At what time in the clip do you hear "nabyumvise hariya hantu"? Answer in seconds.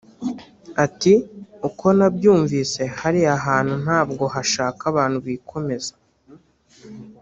1.97-3.73